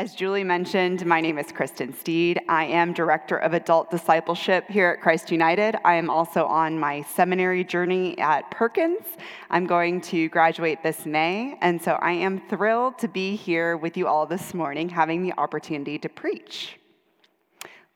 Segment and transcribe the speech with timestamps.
[0.00, 2.40] As Julie mentioned, my name is Kristin Steed.
[2.48, 5.76] I am Director of Adult Discipleship here at Christ United.
[5.84, 9.04] I am also on my seminary journey at Perkins.
[9.50, 13.96] I'm going to graduate this May, and so I am thrilled to be here with
[13.96, 16.76] you all this morning, having the opportunity to preach.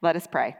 [0.01, 0.55] Let us pray.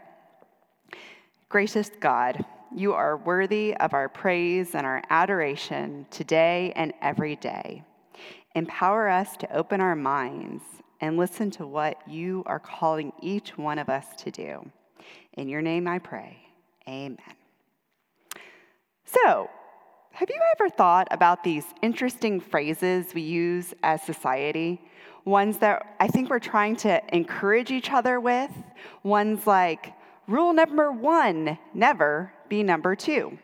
[1.49, 2.45] Gracious God,
[2.75, 7.85] you are worthy of our praise and our adoration today and every day.
[8.57, 10.65] Empower us to open our minds
[11.01, 14.71] and listen to what you are calling each one of us to do.
[15.35, 16.39] In your name I pray.
[16.89, 17.19] Amen.
[19.05, 19.49] So,
[20.13, 24.81] have you ever thought about these interesting phrases we use as society?
[25.25, 28.51] Ones that I think we're trying to encourage each other with?
[29.03, 29.93] Ones like,
[30.27, 33.39] rule number one, never be number two.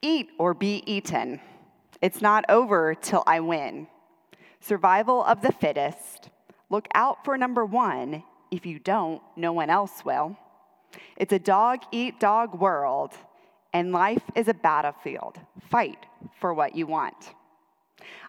[0.00, 1.40] Eat or be eaten.
[2.00, 3.88] It's not over till I win.
[4.60, 6.30] Survival of the fittest.
[6.68, 8.22] Look out for number one.
[8.50, 10.36] If you don't, no one else will.
[11.16, 13.12] It's a dog eat dog world,
[13.72, 15.38] and life is a battlefield.
[15.70, 16.06] Fight
[16.40, 17.34] for what you want.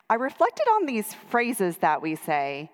[0.10, 2.72] I reflected on these phrases that we say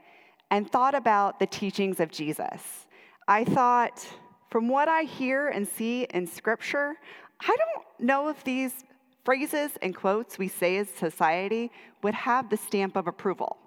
[0.52, 2.86] and thought about the teachings of Jesus.
[3.27, 4.05] I thought,
[4.50, 6.95] from what I hear and see in Scripture,
[7.42, 8.83] I don't know if these
[9.23, 11.72] phrases and quotes we say as society
[12.03, 13.58] would have the stamp of approval.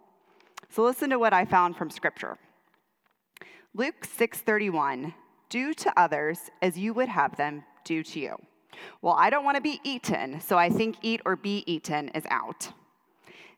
[0.69, 2.39] So listen to what I found from scripture.
[3.75, 5.15] Luke 6:31,
[5.49, 8.37] "Do to others as you would have them do to you."
[9.03, 12.27] Well, I don't want to be eaten, so I think eat or be eaten is
[12.31, 12.73] out.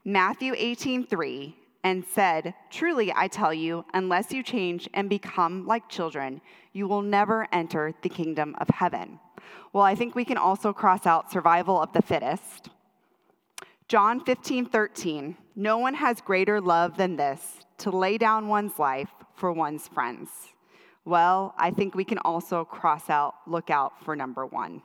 [0.05, 6.41] Matthew 18:3 and said, Truly I tell you, unless you change and become like children,
[6.73, 9.20] you will never enter the kingdom of heaven.
[9.73, 12.70] Well, I think we can also cross out survival of the fittest.
[13.89, 15.34] John 15, 13.
[15.56, 17.41] No one has greater love than this
[17.78, 20.28] to lay down one's life for one's friends.
[21.06, 24.83] Well, I think we can also cross out, look out for number one.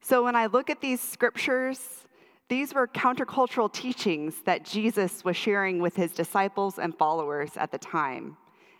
[0.00, 2.06] So when I look at these scriptures,
[2.48, 7.78] these were countercultural teachings that Jesus was sharing with his disciples and followers at the
[7.78, 8.38] time.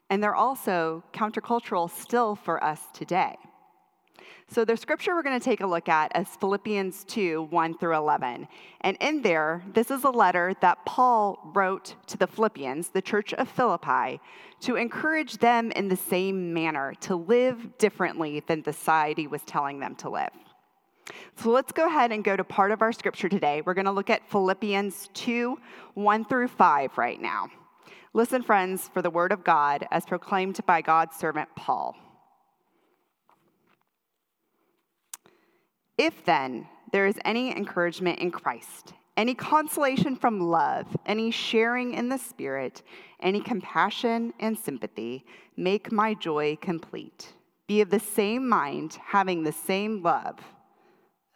[0.08, 3.36] And they're also countercultural still for us today.
[4.48, 7.96] So, the scripture we're going to take a look at is Philippians 2 1 through
[7.96, 8.48] 11.
[8.80, 13.32] And in there, this is a letter that Paul wrote to the Philippians, the church
[13.34, 14.20] of Philippi,
[14.60, 19.94] to encourage them in the same manner, to live differently than society was telling them
[19.96, 20.32] to live.
[21.36, 23.62] So, let's go ahead and go to part of our scripture today.
[23.64, 25.58] We're going to look at Philippians 2
[25.94, 27.48] 1 through 5 right now.
[28.12, 31.96] Listen, friends, for the word of God as proclaimed by God's servant Paul.
[36.02, 42.08] If then there is any encouragement in Christ, any consolation from love, any sharing in
[42.08, 42.82] the Spirit,
[43.20, 45.26] any compassion and sympathy,
[45.58, 47.34] make my joy complete.
[47.66, 50.38] Be of the same mind, having the same love.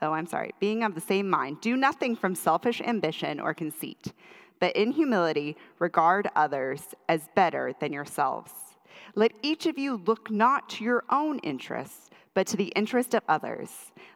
[0.00, 1.60] Oh, I'm sorry, being of the same mind.
[1.60, 4.14] Do nothing from selfish ambition or conceit,
[4.60, 8.52] but in humility regard others as better than yourselves.
[9.14, 13.22] Let each of you look not to your own interests but to the interest of
[13.28, 13.70] others.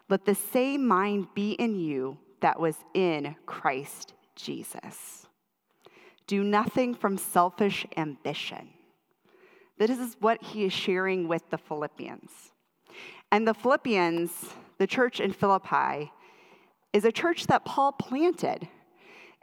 [0.09, 5.27] Let the same mind be in you that was in Christ Jesus.
[6.27, 8.69] Do nothing from selfish ambition.
[9.77, 12.31] This is what he is sharing with the Philippians.
[13.31, 14.31] And the Philippians,
[14.77, 16.11] the church in Philippi,
[16.91, 18.67] is a church that Paul planted.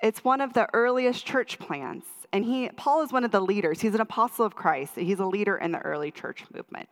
[0.03, 2.07] It's one of the earliest church plants.
[2.33, 3.81] And he, Paul is one of the leaders.
[3.81, 4.93] He's an apostle of Christ.
[4.97, 6.89] He's a leader in the early church movement.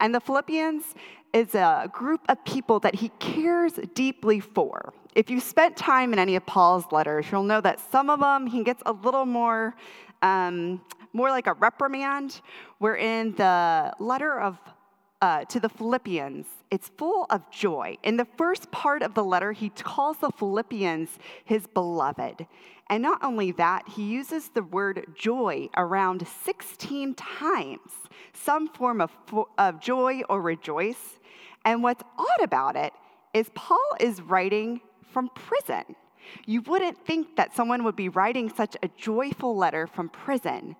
[0.00, 0.94] And the Philippians
[1.32, 4.92] is a group of people that he cares deeply for.
[5.14, 8.46] If you spent time in any of Paul's letters, you'll know that some of them
[8.46, 9.74] he gets a little more,
[10.22, 10.80] um,
[11.12, 12.40] more like a reprimand.
[12.78, 14.58] Where in the letter of
[15.24, 17.96] uh, to the Philippians, it's full of joy.
[18.02, 22.46] In the first part of the letter, he calls the Philippians his beloved.
[22.90, 27.90] And not only that, he uses the word joy around 16 times,
[28.34, 29.12] some form of,
[29.56, 31.18] of joy or rejoice.
[31.64, 32.92] And what's odd about it
[33.32, 35.96] is Paul is writing from prison.
[36.44, 40.76] You wouldn't think that someone would be writing such a joyful letter from prison,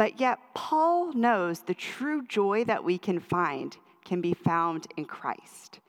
[0.00, 5.04] but yet Paul knows the true joy that we can find can be found in
[5.04, 5.80] Christ.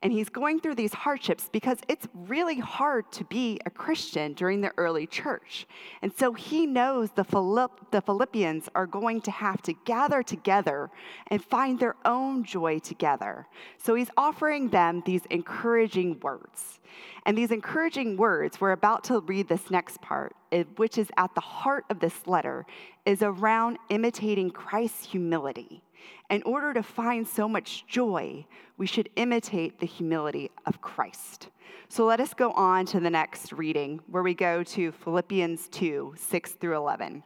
[0.00, 4.60] And he's going through these hardships because it's really hard to be a Christian during
[4.60, 5.66] the early church.
[6.02, 10.90] And so he knows the, Philipp, the Philippians are going to have to gather together
[11.26, 13.48] and find their own joy together.
[13.76, 16.78] So he's offering them these encouraging words.
[17.26, 21.34] And these encouraging words, we're about to read this next part, eh, which is at
[21.34, 22.66] the heart of this letter,
[23.04, 25.82] is around imitating Christ's humility.
[26.30, 28.46] In order to find so much joy,
[28.76, 31.48] we should imitate the humility of Christ.
[31.88, 36.14] So let us go on to the next reading, where we go to Philippians 2
[36.16, 37.22] 6 through 11.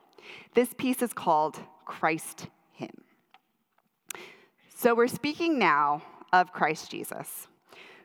[0.55, 3.03] This piece is called Christ Hymn.
[4.75, 6.03] So we're speaking now
[6.33, 7.49] of Christ Jesus,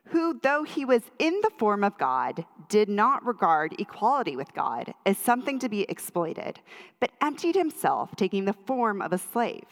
[0.06, 4.94] who, though he was in the form of God, did not regard equality with God
[5.06, 6.60] as something to be exploited,
[7.00, 9.66] but emptied himself, taking the form of a slave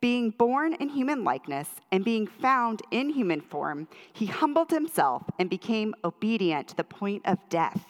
[0.00, 5.48] being born in human likeness and being found in human form, he humbled himself and
[5.48, 7.86] became obedient to the point of death,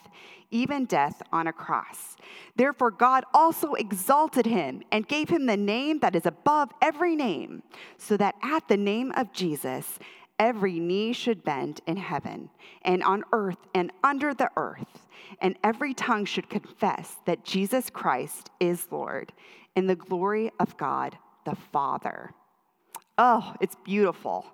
[0.51, 2.15] even death on a cross.
[2.55, 7.63] Therefore, God also exalted him and gave him the name that is above every name,
[7.97, 9.99] so that at the name of Jesus,
[10.39, 12.49] every knee should bend in heaven
[12.83, 15.07] and on earth and under the earth,
[15.41, 19.33] and every tongue should confess that Jesus Christ is Lord
[19.75, 22.31] in the glory of God the Father.
[23.17, 24.45] Oh, it's beautiful.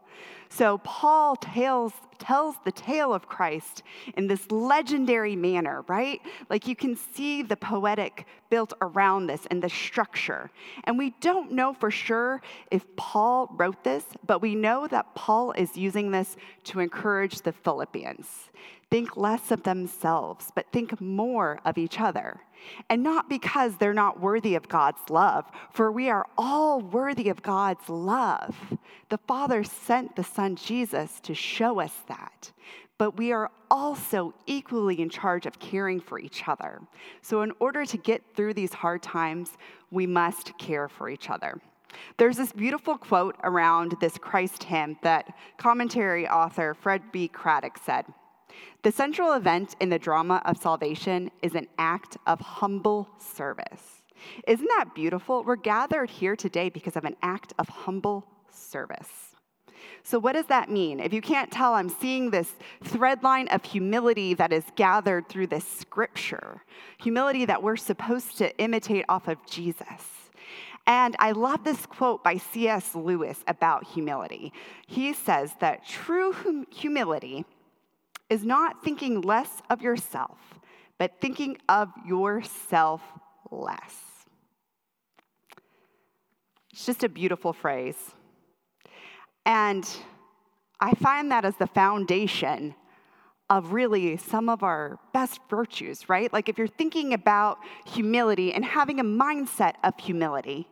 [0.49, 3.83] So, Paul tells, tells the tale of Christ
[4.17, 6.19] in this legendary manner, right?
[6.49, 10.51] Like you can see the poetic built around this and the structure.
[10.83, 15.53] And we don't know for sure if Paul wrote this, but we know that Paul
[15.53, 16.35] is using this
[16.65, 18.27] to encourage the Philippians.
[18.91, 22.41] Think less of themselves, but think more of each other.
[22.89, 27.41] And not because they're not worthy of God's love, for we are all worthy of
[27.41, 28.55] God's love.
[29.07, 32.51] The Father sent the Son Jesus to show us that.
[32.97, 36.81] But we are also equally in charge of caring for each other.
[37.21, 39.51] So, in order to get through these hard times,
[39.89, 41.59] we must care for each other.
[42.17, 47.27] There's this beautiful quote around this Christ hymn that commentary author Fred B.
[47.27, 48.05] Craddock said
[48.83, 54.03] the central event in the drama of salvation is an act of humble service.
[54.47, 55.43] Isn't that beautiful?
[55.43, 59.35] We're gathered here today because of an act of humble service.
[60.03, 60.99] So, what does that mean?
[60.99, 62.53] If you can't tell, I'm seeing this
[62.83, 66.63] thread line of humility that is gathered through this scripture,
[66.99, 70.29] humility that we're supposed to imitate off of Jesus.
[70.87, 72.95] And I love this quote by C.S.
[72.95, 74.51] Lewis about humility.
[74.87, 77.45] He says that true hum- humility
[78.31, 80.37] is not thinking less of yourself,
[80.97, 83.01] but thinking of yourself
[83.51, 83.97] less.
[86.71, 87.97] It's just a beautiful phrase.
[89.45, 89.85] And
[90.79, 92.73] I find that as the foundation
[93.49, 96.31] of really some of our best virtues, right?
[96.31, 100.69] Like if you're thinking about humility and having a mindset of humility,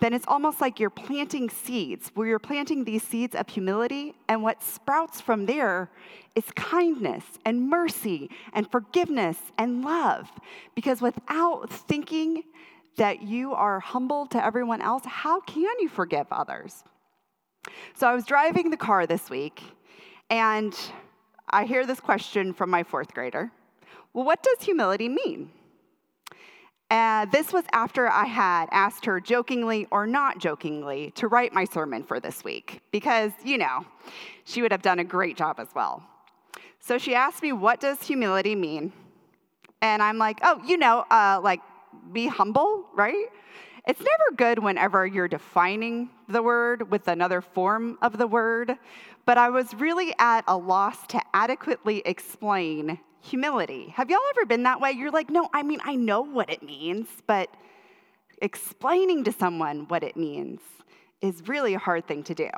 [0.00, 4.42] then it's almost like you're planting seeds, where you're planting these seeds of humility, and
[4.42, 5.90] what sprouts from there
[6.34, 10.28] is kindness and mercy and forgiveness and love.
[10.74, 12.44] Because without thinking
[12.96, 16.82] that you are humble to everyone else, how can you forgive others?
[17.94, 19.62] So I was driving the car this week,
[20.30, 20.74] and
[21.50, 23.52] I hear this question from my fourth grader
[24.14, 25.50] Well, what does humility mean?
[26.90, 31.64] Uh, this was after I had asked her jokingly or not jokingly to write my
[31.64, 33.86] sermon for this week, because, you know,
[34.44, 36.02] she would have done a great job as well.
[36.80, 38.92] So she asked me, What does humility mean?
[39.80, 41.60] And I'm like, Oh, you know, uh, like
[42.12, 43.26] be humble, right?
[43.86, 48.76] It's never good whenever you're defining the word with another form of the word,
[49.26, 53.92] but I was really at a loss to adequately explain humility.
[53.96, 54.92] Have y'all ever been that way?
[54.92, 57.48] You're like, no, I mean, I know what it means, but
[58.42, 60.60] explaining to someone what it means
[61.20, 62.50] is really a hard thing to do.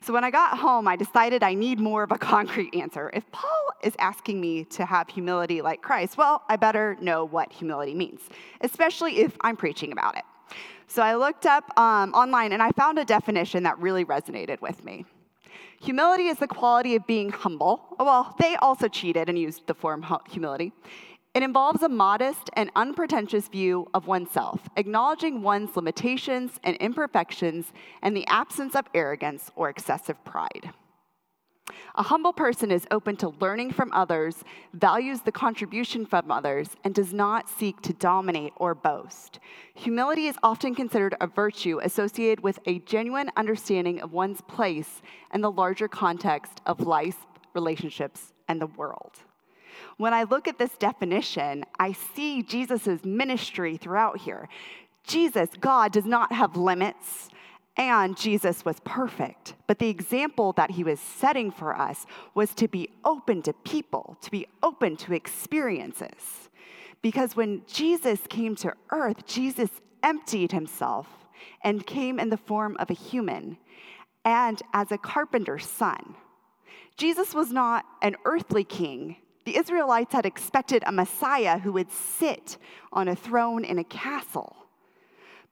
[0.00, 3.10] So when I got home, I decided I need more of a concrete answer.
[3.12, 7.52] If Paul is asking me to have humility like Christ, well, I better know what
[7.52, 8.20] humility means,
[8.62, 10.24] especially if I'm preaching about it.
[10.88, 14.84] So I looked up um, online and I found a definition that really resonated with
[14.84, 15.04] me.
[15.80, 17.96] Humility is the quality of being humble.
[17.98, 20.72] Well, they also cheated and used the form humility.
[21.34, 28.16] It involves a modest and unpretentious view of oneself, acknowledging one's limitations and imperfections and
[28.16, 30.70] the absence of arrogance or excessive pride.
[31.96, 34.44] A humble person is open to learning from others,
[34.74, 39.40] values the contribution from others, and does not seek to dominate or boast.
[39.74, 45.00] Humility is often considered a virtue associated with a genuine understanding of one's place
[45.32, 49.12] in the larger context of life, relationships, and the world.
[49.96, 54.48] When I look at this definition, I see Jesus' ministry throughout here.
[55.04, 57.30] Jesus, God, does not have limits
[57.76, 59.54] and Jesus was perfect.
[59.66, 64.16] But the example that he was setting for us was to be open to people,
[64.22, 66.48] to be open to experiences.
[67.02, 69.70] Because when Jesus came to earth, Jesus
[70.02, 71.06] emptied himself
[71.62, 73.58] and came in the form of a human
[74.24, 76.14] and as a carpenter's son.
[76.96, 79.16] Jesus was not an earthly king.
[79.44, 82.56] The Israelites had expected a Messiah who would sit
[82.92, 84.65] on a throne in a castle.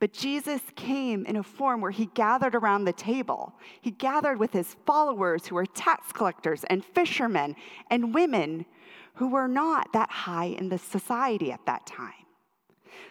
[0.00, 3.54] But Jesus came in a form where he gathered around the table.
[3.80, 7.56] He gathered with his followers who were tax collectors and fishermen
[7.90, 8.66] and women
[9.14, 12.12] who were not that high in the society at that time.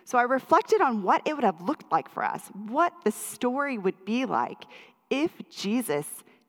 [0.06, 3.78] So I reflected on what it would have looked like for us, what the story
[3.78, 4.66] would be like
[5.10, 6.08] if Jesus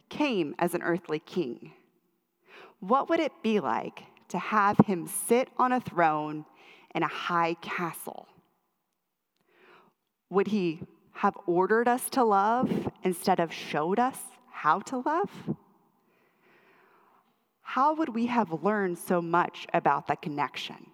[0.09, 1.73] came as an earthly king.
[2.81, 6.45] What would it be like to have him sit on a throne
[6.95, 8.27] in a high castle?
[10.35, 10.81] Would he
[11.13, 14.19] have ordered us to love instead of showed us
[14.51, 15.31] how to love?
[17.63, 20.91] How would we have learned so much about the connection?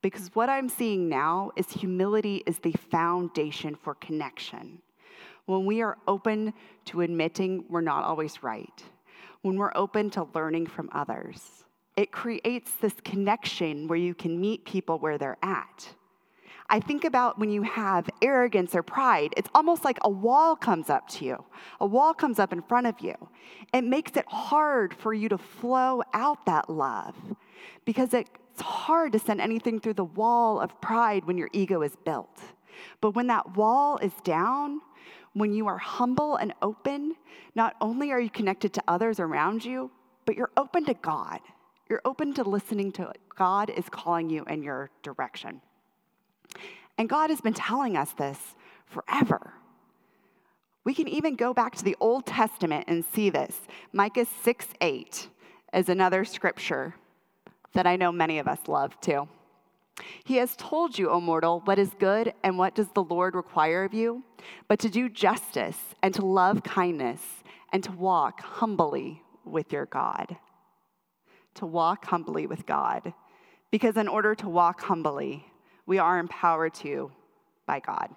[0.00, 4.80] Because what I'm seeing now is humility is the foundation for connection.
[5.44, 6.54] When we are open
[6.86, 8.82] to admitting we're not always right,
[9.42, 11.66] when we're open to learning from others,
[11.98, 15.92] it creates this connection where you can meet people where they're at.
[16.70, 20.90] I think about when you have arrogance or pride, it's almost like a wall comes
[20.90, 21.44] up to you.
[21.80, 23.14] A wall comes up in front of you.
[23.72, 27.16] It makes it hard for you to flow out that love
[27.86, 31.96] because it's hard to send anything through the wall of pride when your ego is
[32.04, 32.38] built.
[33.00, 34.80] But when that wall is down,
[35.32, 37.14] when you are humble and open,
[37.54, 39.90] not only are you connected to others around you,
[40.26, 41.40] but you're open to God.
[41.88, 45.62] You're open to listening to God is calling you in your direction.
[46.96, 48.38] And God has been telling us this
[48.86, 49.52] forever.
[50.84, 53.56] We can even go back to the Old Testament and see this.
[53.92, 55.28] Micah 6 8
[55.74, 56.94] is another scripture
[57.74, 59.28] that I know many of us love too.
[60.24, 63.84] He has told you, O mortal, what is good and what does the Lord require
[63.84, 64.22] of you,
[64.68, 67.20] but to do justice and to love kindness
[67.72, 70.36] and to walk humbly with your God.
[71.56, 73.12] To walk humbly with God.
[73.70, 75.44] Because in order to walk humbly,
[75.88, 77.10] we are empowered to
[77.66, 78.10] by God.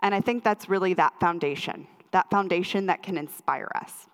[0.00, 4.08] And I think that's really that foundation, that foundation that can inspire us.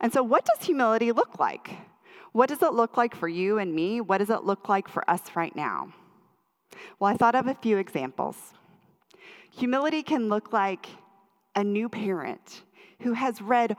[0.00, 1.70] And so, what does humility look like?
[2.32, 4.00] What does it look like for you and me?
[4.00, 5.92] What does it look like for us right now?
[6.98, 8.36] Well, I thought of a few examples.
[9.52, 10.86] Humility can look like
[11.54, 12.62] a new parent
[13.00, 13.76] who has read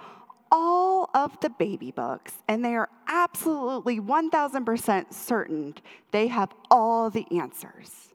[0.51, 5.75] all of the baby books, and they are absolutely 1000% certain
[6.11, 8.09] they have all the answers.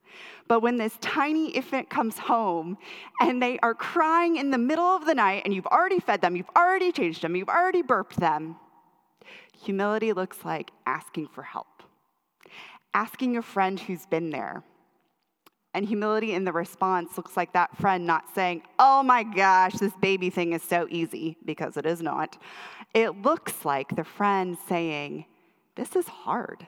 [0.47, 2.77] But when this tiny infant comes home
[3.21, 6.37] and they are crying in the middle of the night, and you've already fed them,
[6.37, 8.57] you've already changed them, you've already burped them,
[9.63, 11.83] humility looks like asking for help,
[12.93, 14.63] asking a friend who's been there
[15.75, 19.93] and humility in the response looks like that friend not saying, Oh my gosh, this
[20.01, 22.39] baby thing is so easy, because it is not.
[22.95, 25.27] It looks like the friend saying,
[25.75, 26.67] This is hard.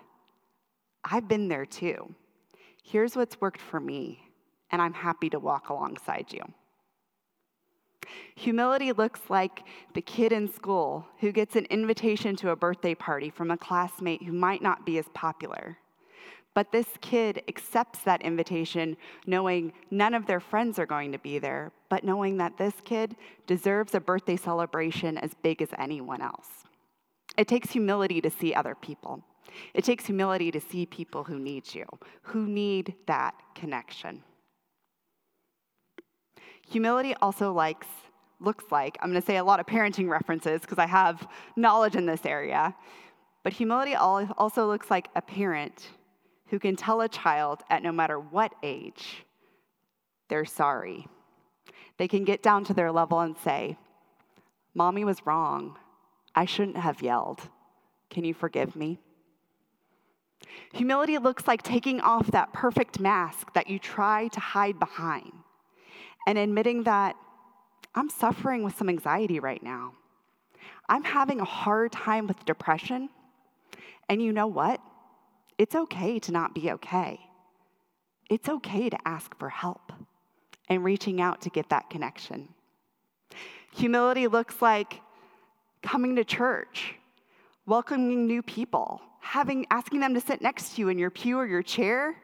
[1.04, 2.14] I've been there too.
[2.82, 4.20] Here's what's worked for me,
[4.70, 6.42] and I'm happy to walk alongside you.
[8.34, 13.30] Humility looks like the kid in school who gets an invitation to a birthday party
[13.30, 15.78] from a classmate who might not be as popular.
[16.56, 18.96] But this kid accepts that invitation
[19.26, 23.14] knowing none of their friends are going to be there, but knowing that this kid
[23.46, 26.48] deserves a birthday celebration as big as anyone else.
[27.36, 29.22] It takes humility to see other people.
[29.74, 31.84] It takes humility to see people who need you,
[32.22, 34.22] who need that connection.
[36.66, 37.88] Humility also likes,
[38.40, 41.96] looks like, I'm going to say a lot of parenting references because I have knowledge
[41.96, 42.74] in this area,
[43.44, 45.90] but humility also looks like a parent
[46.48, 49.24] who can tell a child at no matter what age
[50.28, 51.06] they're sorry.
[51.98, 53.76] They can get down to their level and say,
[54.74, 55.78] Mommy was wrong.
[56.34, 57.40] I shouldn't have yelled.
[58.10, 58.98] Can you forgive me?
[60.74, 65.32] Humility looks like taking off that perfect mask that you try to hide behind
[66.26, 67.16] and admitting that
[67.94, 69.94] I'm suffering with some anxiety right now.
[70.88, 73.08] I'm having a hard time with depression.
[74.08, 74.75] And you know what?
[75.58, 77.20] It's okay to not be okay.
[78.28, 79.92] It's okay to ask for help
[80.68, 82.48] and reaching out to get that connection.
[83.74, 85.00] Humility looks like
[85.82, 86.94] coming to church,
[87.66, 91.46] welcoming new people, having asking them to sit next to you in your pew or
[91.46, 92.16] your chair,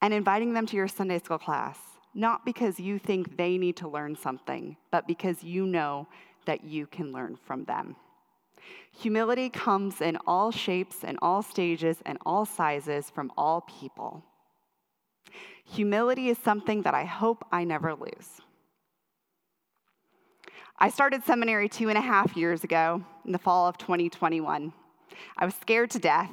[0.00, 1.78] and inviting them to your Sunday school class,
[2.14, 6.06] not because you think they need to learn something, but because you know
[6.46, 7.96] that you can learn from them.
[9.00, 14.22] Humility comes in all shapes and all stages and all sizes from all people.
[15.64, 18.40] Humility is something that I hope I never lose.
[20.78, 24.72] I started seminary two and a half years ago in the fall of 2021.
[25.38, 26.30] I was scared to death.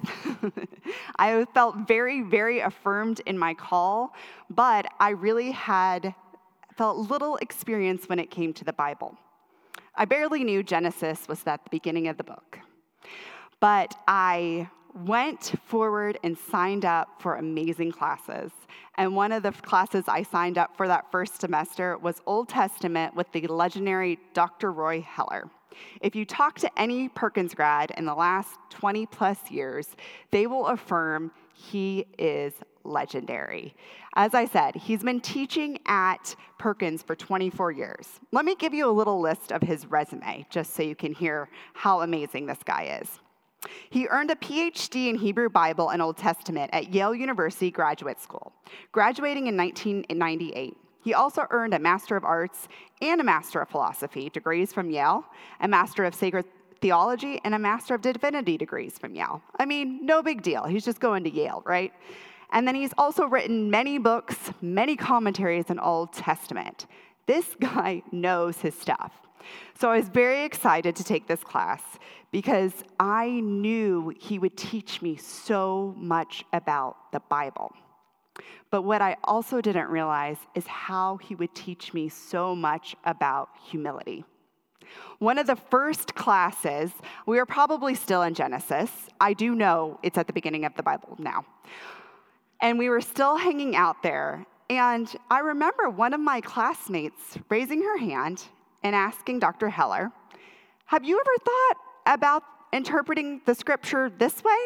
[1.15, 4.13] I felt very, very affirmed in my call,
[4.49, 6.13] but I really had
[6.75, 9.17] felt little experience when it came to the Bible.
[10.01, 12.57] I barely knew Genesis was at the beginning of the book,
[13.59, 18.51] but I went forward and signed up for amazing classes.
[18.95, 23.15] And one of the classes I signed up for that first semester was Old Testament
[23.15, 24.71] with the legendary Dr.
[24.71, 25.51] Roy Heller.
[26.01, 29.95] If you talk to any Perkins grad in the last 20 plus years,
[30.31, 33.75] they will affirm he is legendary.
[34.15, 38.07] As I said, he's been teaching at Perkins for 24 years.
[38.31, 41.49] Let me give you a little list of his resume just so you can hear
[41.73, 43.19] how amazing this guy is.
[43.89, 48.53] He earned a PhD in Hebrew Bible and Old Testament at Yale University Graduate School,
[48.91, 50.75] graduating in 1998.
[51.03, 52.67] He also earned a Master of Arts
[53.01, 55.25] and a Master of Philosophy degrees from Yale,
[55.59, 56.45] a Master of Sacred
[56.79, 59.41] Theology, and a Master of Divinity degrees from Yale.
[59.59, 60.65] I mean, no big deal.
[60.65, 61.91] He's just going to Yale, right?
[62.51, 66.87] And then he's also written many books, many commentaries in Old Testament.
[67.25, 69.13] This guy knows his stuff.
[69.79, 71.81] So I was very excited to take this class
[72.31, 77.71] because I knew he would teach me so much about the Bible.
[78.69, 83.49] But what I also didn't realize is how he would teach me so much about
[83.69, 84.23] humility.
[85.19, 86.91] One of the first classes,
[87.25, 88.91] we are probably still in Genesis.
[89.19, 91.45] I do know it's at the beginning of the Bible now.
[92.61, 94.45] And we were still hanging out there.
[94.69, 98.43] And I remember one of my classmates raising her hand
[98.83, 99.69] and asking Dr.
[99.69, 100.11] Heller,
[100.85, 104.57] Have you ever thought about interpreting the scripture this way?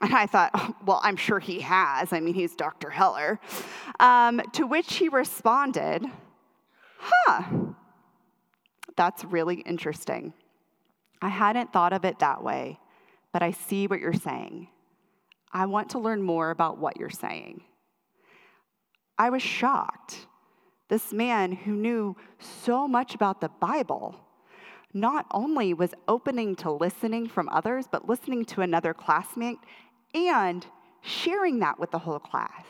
[0.00, 2.12] And I thought, oh, well, I'm sure he has.
[2.12, 2.90] I mean, he's Dr.
[2.90, 3.38] Heller.
[4.00, 6.04] Um, to which he responded,
[6.98, 7.42] huh,
[8.96, 10.34] that's really interesting.
[11.22, 12.78] I hadn't thought of it that way,
[13.32, 14.68] but I see what you're saying.
[15.54, 17.62] I want to learn more about what you're saying.
[19.16, 20.26] I was shocked.
[20.88, 24.16] This man who knew so much about the Bible
[24.92, 29.58] not only was opening to listening from others, but listening to another classmate
[30.12, 30.66] and
[31.02, 32.64] sharing that with the whole class.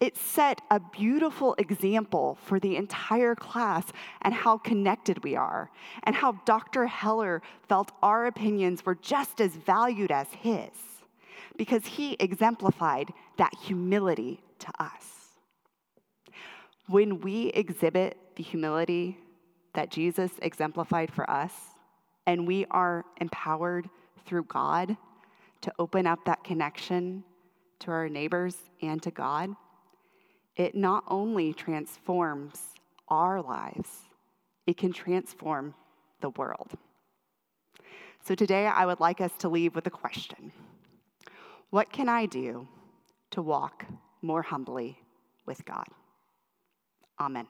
[0.00, 3.84] It set a beautiful example for the entire class
[4.22, 5.70] and how connected we are,
[6.04, 6.86] and how Dr.
[6.86, 10.70] Heller felt our opinions were just as valued as his,
[11.58, 15.04] because he exemplified that humility to us.
[16.86, 19.18] When we exhibit the humility
[19.74, 21.52] that Jesus exemplified for us,
[22.26, 23.90] and we are empowered
[24.24, 24.96] through God
[25.60, 27.24] to open up that connection
[27.80, 29.54] to our neighbors and to God,
[30.56, 32.60] it not only transforms
[33.08, 33.88] our lives,
[34.66, 35.74] it can transform
[36.20, 36.72] the world.
[38.24, 40.52] So today, I would like us to leave with a question
[41.70, 42.66] What can I do
[43.30, 43.84] to walk
[44.22, 44.98] more humbly
[45.46, 45.86] with God?
[47.20, 47.46] Amen.